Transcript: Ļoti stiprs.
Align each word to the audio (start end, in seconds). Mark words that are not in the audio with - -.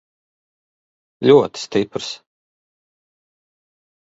Ļoti 1.29 1.63
stiprs. 1.65 2.09